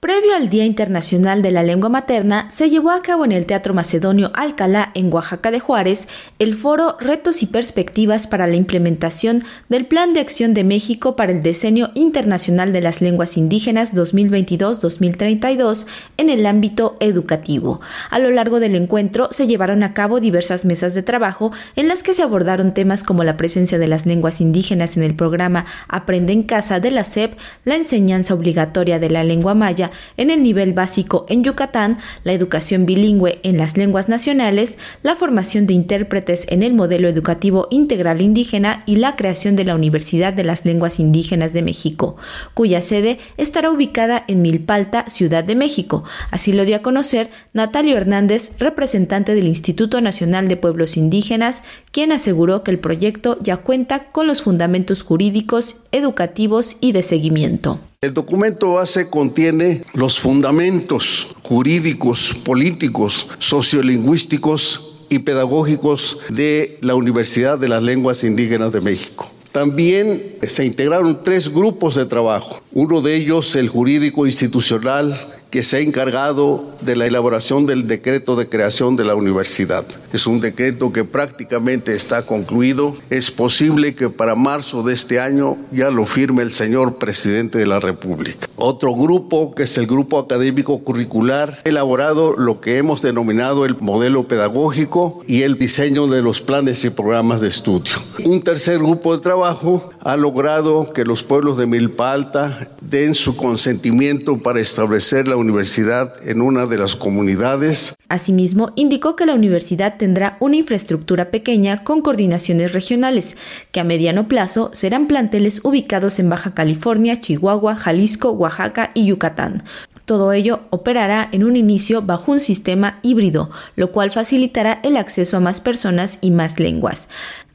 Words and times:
Previo 0.00 0.34
al 0.34 0.48
Día 0.48 0.64
Internacional 0.64 1.42
de 1.42 1.50
la 1.50 1.62
Lengua 1.62 1.90
Materna, 1.90 2.50
se 2.50 2.70
llevó 2.70 2.90
a 2.90 3.02
cabo 3.02 3.26
en 3.26 3.32
el 3.32 3.44
Teatro 3.44 3.74
Macedonio 3.74 4.30
Alcalá, 4.32 4.92
en 4.94 5.12
Oaxaca 5.12 5.50
de 5.50 5.60
Juárez, 5.60 6.08
el 6.38 6.54
foro 6.54 6.96
Retos 6.98 7.42
y 7.42 7.46
Perspectivas 7.46 8.26
para 8.26 8.46
la 8.46 8.56
implementación 8.56 9.44
del 9.68 9.84
Plan 9.84 10.14
de 10.14 10.20
Acción 10.20 10.54
de 10.54 10.64
México 10.64 11.16
para 11.16 11.32
el 11.32 11.42
Decenio 11.42 11.90
Internacional 11.92 12.72
de 12.72 12.80
las 12.80 13.02
Lenguas 13.02 13.36
Indígenas 13.36 13.94
2022-2032 13.94 15.86
en 16.16 16.30
el 16.30 16.46
ámbito 16.46 16.96
educativo. 17.00 17.82
A 18.08 18.18
lo 18.18 18.30
largo 18.30 18.58
del 18.58 18.76
encuentro 18.76 19.28
se 19.32 19.46
llevaron 19.46 19.82
a 19.82 19.92
cabo 19.92 20.18
diversas 20.18 20.64
mesas 20.64 20.94
de 20.94 21.02
trabajo 21.02 21.52
en 21.76 21.88
las 21.88 22.02
que 22.02 22.14
se 22.14 22.22
abordaron 22.22 22.72
temas 22.72 23.04
como 23.04 23.22
la 23.22 23.36
presencia 23.36 23.78
de 23.78 23.88
las 23.88 24.06
lenguas 24.06 24.40
indígenas 24.40 24.96
en 24.96 25.02
el 25.02 25.14
programa 25.14 25.66
Aprende 25.88 26.32
en 26.32 26.44
Casa 26.44 26.80
de 26.80 26.90
la 26.90 27.04
SEP, 27.04 27.38
la 27.66 27.76
enseñanza 27.76 28.32
obligatoria 28.32 28.98
de 28.98 29.10
la 29.10 29.24
lengua 29.24 29.52
maya, 29.52 29.89
en 30.16 30.30
el 30.30 30.42
nivel 30.42 30.72
básico 30.72 31.26
en 31.28 31.44
Yucatán, 31.44 31.98
la 32.24 32.32
educación 32.32 32.86
bilingüe 32.86 33.40
en 33.42 33.56
las 33.56 33.76
lenguas 33.76 34.08
nacionales, 34.08 34.78
la 35.02 35.16
formación 35.16 35.66
de 35.66 35.74
intérpretes 35.74 36.46
en 36.48 36.62
el 36.62 36.74
modelo 36.74 37.08
educativo 37.08 37.68
integral 37.70 38.20
indígena 38.20 38.82
y 38.86 38.96
la 38.96 39.16
creación 39.16 39.56
de 39.56 39.64
la 39.64 39.74
Universidad 39.74 40.32
de 40.32 40.44
las 40.44 40.64
Lenguas 40.64 41.00
Indígenas 41.00 41.52
de 41.52 41.62
México, 41.62 42.16
cuya 42.54 42.80
sede 42.80 43.18
estará 43.36 43.70
ubicada 43.70 44.24
en 44.28 44.42
Milpalta, 44.42 45.04
Ciudad 45.08 45.44
de 45.44 45.54
México. 45.54 46.04
Así 46.30 46.52
lo 46.52 46.64
dio 46.64 46.76
a 46.76 46.82
conocer 46.82 47.30
Natalio 47.52 47.96
Hernández, 47.96 48.52
representante 48.58 49.34
del 49.34 49.48
Instituto 49.48 50.00
Nacional 50.00 50.48
de 50.48 50.56
Pueblos 50.56 50.96
Indígenas, 50.96 51.62
quien 51.92 52.12
aseguró 52.12 52.62
que 52.62 52.70
el 52.70 52.78
proyecto 52.78 53.38
ya 53.40 53.58
cuenta 53.58 54.10
con 54.10 54.26
los 54.26 54.42
fundamentos 54.42 55.02
jurídicos, 55.02 55.76
educativos 55.92 56.76
y 56.80 56.92
de 56.92 57.02
seguimiento. 57.02 57.78
El 58.02 58.14
documento 58.14 58.72
base 58.72 59.10
contiene 59.10 59.84
los 59.92 60.18
fundamentos 60.18 61.36
jurídicos, 61.42 62.34
políticos, 62.46 63.28
sociolingüísticos 63.38 65.04
y 65.10 65.18
pedagógicos 65.18 66.18
de 66.30 66.78
la 66.80 66.94
Universidad 66.94 67.58
de 67.58 67.68
las 67.68 67.82
Lenguas 67.82 68.24
Indígenas 68.24 68.72
de 68.72 68.80
México. 68.80 69.30
También 69.52 70.36
se 70.48 70.64
integraron 70.64 71.22
tres 71.22 71.52
grupos 71.52 71.94
de 71.94 72.06
trabajo, 72.06 72.62
uno 72.72 73.02
de 73.02 73.16
ellos 73.16 73.54
el 73.54 73.68
jurídico 73.68 74.24
institucional 74.24 75.14
que 75.50 75.62
se 75.62 75.78
ha 75.78 75.80
encargado 75.80 76.64
de 76.80 76.96
la 76.96 77.06
elaboración 77.06 77.66
del 77.66 77.86
decreto 77.86 78.36
de 78.36 78.48
creación 78.48 78.96
de 78.96 79.04
la 79.04 79.14
universidad. 79.14 79.84
Es 80.12 80.26
un 80.26 80.40
decreto 80.40 80.92
que 80.92 81.04
prácticamente 81.04 81.94
está 81.94 82.24
concluido. 82.24 82.96
Es 83.10 83.30
posible 83.30 83.94
que 83.94 84.08
para 84.08 84.36
marzo 84.36 84.82
de 84.82 84.94
este 84.94 85.20
año 85.20 85.56
ya 85.72 85.90
lo 85.90 86.06
firme 86.06 86.42
el 86.42 86.52
señor 86.52 86.96
presidente 86.96 87.58
de 87.58 87.66
la 87.66 87.80
República. 87.80 88.48
Otro 88.56 88.94
grupo, 88.94 89.54
que 89.54 89.64
es 89.64 89.76
el 89.78 89.86
grupo 89.86 90.18
académico 90.18 90.78
curricular, 90.84 91.58
ha 91.64 91.68
elaborado 91.68 92.34
lo 92.36 92.60
que 92.60 92.78
hemos 92.78 93.02
denominado 93.02 93.64
el 93.64 93.76
modelo 93.80 94.28
pedagógico 94.28 95.22
y 95.26 95.42
el 95.42 95.58
diseño 95.58 96.06
de 96.06 96.22
los 96.22 96.40
planes 96.40 96.84
y 96.84 96.90
programas 96.90 97.40
de 97.40 97.48
estudio. 97.48 97.94
Un 98.24 98.40
tercer 98.42 98.78
grupo 98.78 99.16
de 99.16 99.22
trabajo 99.22 99.90
ha 100.02 100.16
logrado 100.16 100.92
que 100.92 101.04
los 101.04 101.22
pueblos 101.22 101.56
de 101.56 101.66
Milpa 101.66 102.12
Alta 102.12 102.68
den 102.80 103.14
su 103.14 103.36
consentimiento 103.36 104.38
para 104.38 104.60
establecer 104.60 105.28
la 105.28 105.36
universidad 105.36 106.14
en 106.26 106.40
una 106.40 106.66
de 106.66 106.78
las 106.78 106.96
comunidades. 106.96 107.94
Asimismo, 108.08 108.72
indicó 108.76 109.14
que 109.14 109.26
la 109.26 109.34
universidad 109.34 109.96
tendrá 109.98 110.36
una 110.40 110.56
infraestructura 110.56 111.30
pequeña 111.30 111.84
con 111.84 112.00
coordinaciones 112.00 112.72
regionales, 112.72 113.36
que 113.72 113.80
a 113.80 113.84
mediano 113.84 114.26
plazo 114.26 114.70
serán 114.72 115.06
planteles 115.06 115.60
ubicados 115.64 116.18
en 116.18 116.30
Baja 116.30 116.54
California, 116.54 117.20
Chihuahua, 117.20 117.76
Jalisco, 117.76 118.30
Oaxaca 118.30 118.90
y 118.94 119.06
Yucatán. 119.06 119.62
Todo 120.06 120.32
ello 120.32 120.60
operará 120.70 121.28
en 121.30 121.44
un 121.44 121.56
inicio 121.56 122.02
bajo 122.02 122.32
un 122.32 122.40
sistema 122.40 122.98
híbrido, 123.02 123.50
lo 123.76 123.92
cual 123.92 124.10
facilitará 124.10 124.80
el 124.82 124.96
acceso 124.96 125.36
a 125.36 125.40
más 125.40 125.60
personas 125.60 126.18
y 126.20 126.32
más 126.32 126.58
lenguas. 126.58 127.06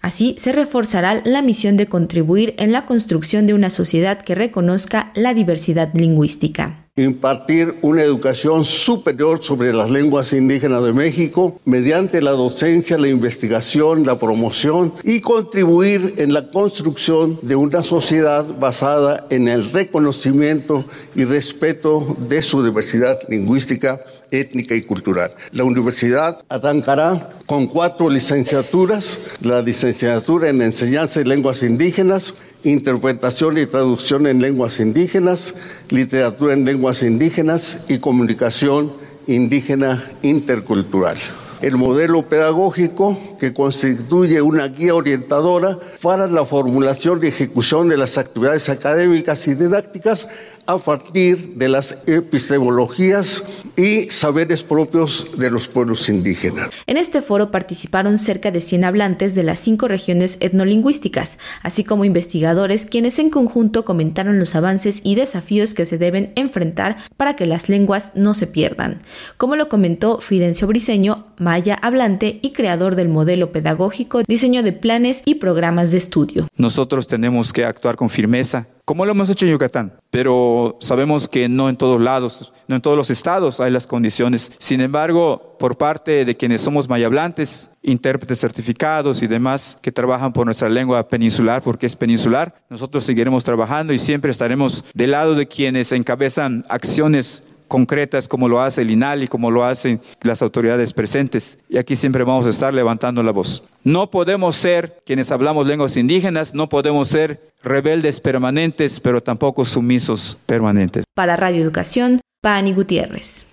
Así 0.05 0.35
se 0.37 0.51
reforzará 0.51 1.23
la 1.25 1.41
misión 1.41 1.77
de 1.77 1.87
contribuir 1.87 2.53
en 2.59 2.71
la 2.71 2.85
construcción 2.85 3.47
de 3.47 3.55
una 3.55 3.71
sociedad 3.71 4.21
que 4.21 4.35
reconozca 4.35 5.09
la 5.15 5.33
diversidad 5.33 5.89
lingüística 5.95 6.84
impartir 6.97 7.75
una 7.81 8.03
educación 8.03 8.63
superior 8.63 9.43
sobre 9.43 9.73
las 9.73 9.91
lenguas 9.91 10.31
indígenas 10.31 10.81
de 10.81 10.93
México 10.93 11.59
mediante 11.65 12.21
la 12.21 12.31
docencia, 12.31 12.97
la 12.97 13.09
investigación, 13.09 14.05
la 14.05 14.17
promoción 14.17 14.93
y 15.03 15.19
contribuir 15.19 16.13
en 16.19 16.31
la 16.31 16.49
construcción 16.51 17.37
de 17.41 17.57
una 17.57 17.83
sociedad 17.83 18.45
basada 18.61 19.27
en 19.29 19.49
el 19.49 19.69
reconocimiento 19.73 20.85
y 21.15 21.25
respeto 21.25 22.15
de 22.29 22.41
su 22.41 22.63
diversidad 22.63 23.19
lingüística 23.27 23.99
étnica 24.31 24.73
y 24.73 24.81
cultural. 24.81 25.31
La 25.51 25.65
universidad 25.65 26.45
arrancará 26.47 27.29
con 27.45 27.67
cuatro 27.67 28.09
licenciaturas, 28.09 29.19
la 29.41 29.61
licenciatura 29.61 30.49
en 30.49 30.61
enseñanza 30.61 31.19
de 31.19 31.25
lenguas 31.25 31.61
indígenas, 31.61 32.35
interpretación 32.65 33.57
y 33.57 33.67
traducción 33.67 34.27
en 34.27 34.41
lenguas 34.41 34.79
indígenas, 34.79 35.55
literatura 35.89 36.53
en 36.53 36.65
lenguas 36.65 37.03
indígenas 37.03 37.85
y 37.87 37.99
comunicación 37.99 38.91
indígena 39.27 40.11
intercultural. 40.23 41.17
El 41.61 41.77
modelo 41.77 42.23
pedagógico 42.23 43.17
que 43.39 43.53
constituye 43.53 44.41
una 44.41 44.67
guía 44.67 44.93
orientadora 44.93 45.79
para 46.01 46.27
la 46.27 46.45
formulación 46.45 47.21
y 47.23 47.27
ejecución 47.27 47.87
de 47.87 47.97
las 47.97 48.17
actividades 48.17 48.67
académicas 48.67 49.47
y 49.47 49.55
didácticas 49.55 50.27
a 50.67 50.77
partir 50.77 51.55
de 51.55 51.69
las 51.69 52.03
epistemologías 52.07 53.45
y 53.77 54.09
saberes 54.09 54.63
propios 54.63 55.37
de 55.37 55.51
los 55.51 55.67
pueblos 55.67 56.09
indígenas. 56.09 56.69
En 56.87 56.97
este 56.97 57.21
foro 57.21 57.51
participaron 57.51 58.17
cerca 58.17 58.51
de 58.51 58.61
100 58.61 58.83
hablantes 58.85 59.35
de 59.35 59.43
las 59.43 59.59
cinco 59.59 59.87
regiones 59.87 60.37
etnolingüísticas, 60.39 61.37
así 61.61 61.83
como 61.83 62.05
investigadores 62.05 62.85
quienes 62.85 63.19
en 63.19 63.29
conjunto 63.29 63.85
comentaron 63.85 64.39
los 64.39 64.55
avances 64.55 65.01
y 65.03 65.15
desafíos 65.15 65.73
que 65.73 65.85
se 65.85 65.97
deben 65.97 66.31
enfrentar 66.35 66.97
para 67.17 67.35
que 67.35 67.45
las 67.45 67.69
lenguas 67.69 68.11
no 68.15 68.33
se 68.33 68.47
pierdan, 68.47 69.01
como 69.37 69.55
lo 69.55 69.69
comentó 69.69 70.19
Fidencio 70.19 70.67
Briceño, 70.67 71.25
maya 71.37 71.75
hablante 71.81 72.39
y 72.41 72.51
creador 72.51 72.95
del 72.95 73.09
modelo 73.09 73.51
pedagógico, 73.51 74.23
diseño 74.27 74.63
de 74.63 74.71
planes 74.73 75.21
y 75.25 75.35
programas 75.35 75.91
de 75.91 75.97
estudio. 75.97 76.47
Nosotros 76.57 77.07
tenemos 77.07 77.51
que 77.53 77.65
actuar 77.65 77.95
con 77.95 78.09
firmeza 78.09 78.67
como 78.85 79.03
lo 79.03 79.11
hemos 79.11 79.29
hecho 79.29 79.45
en 79.45 79.51
Yucatán, 79.51 79.93
pero 80.11 80.77
sabemos 80.79 81.27
que 81.27 81.49
no 81.49 81.69
en 81.69 81.75
todos 81.75 81.99
lados, 81.99 82.53
no 82.67 82.75
en 82.75 82.81
todos 82.81 82.95
los 82.95 83.09
estados 83.09 83.59
hay 83.59 83.71
las 83.71 83.87
condiciones. 83.87 84.51
Sin 84.59 84.79
embargo, 84.79 85.57
por 85.59 85.75
parte 85.77 86.23
de 86.23 86.37
quienes 86.37 86.61
somos 86.61 86.87
mayablantes, 86.87 87.71
intérpretes 87.81 88.39
certificados 88.39 89.23
y 89.23 89.27
demás 89.27 89.79
que 89.81 89.91
trabajan 89.91 90.33
por 90.33 90.45
nuestra 90.45 90.69
lengua 90.69 91.07
peninsular, 91.07 91.63
porque 91.63 91.87
es 91.87 91.95
peninsular, 91.95 92.53
nosotros 92.69 93.03
seguiremos 93.03 93.43
trabajando 93.43 93.91
y 93.91 93.99
siempre 93.99 94.29
estaremos 94.29 94.85
del 94.93 95.11
lado 95.11 95.33
de 95.33 95.47
quienes 95.47 95.91
encabezan 95.91 96.63
acciones 96.69 97.43
concretas 97.67 98.27
como 98.27 98.47
lo 98.47 98.61
hace 98.61 98.81
el 98.81 98.91
INALI, 98.91 99.27
como 99.27 99.51
lo 99.51 99.63
hacen 99.63 99.99
las 100.21 100.41
autoridades 100.41 100.93
presentes. 100.93 101.57
Y 101.69 101.77
aquí 101.77 101.95
siempre 101.95 102.23
vamos 102.23 102.45
a 102.45 102.49
estar 102.49 102.73
levantando 102.73 103.23
la 103.23 103.31
voz. 103.31 103.69
No 103.83 104.09
podemos 104.09 104.55
ser 104.55 105.01
quienes 105.05 105.31
hablamos 105.31 105.67
lenguas 105.67 105.97
indígenas, 105.97 106.53
no 106.53 106.69
podemos 106.69 107.07
ser 107.07 107.51
rebeldes 107.63 108.19
permanentes, 108.19 108.99
pero 108.99 109.21
tampoco 109.21 109.65
sumisos 109.65 110.37
permanentes. 110.45 111.03
Para 111.13 111.35
Radio 111.35 111.61
Educación, 111.61 112.21
Pani 112.41 112.73
Gutiérrez. 112.73 113.43